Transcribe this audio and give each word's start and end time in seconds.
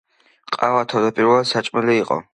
ყავა 0.55 0.81
თავდაპირველად 0.95 1.51
საჭმელი 1.53 2.03
იყო. 2.03 2.23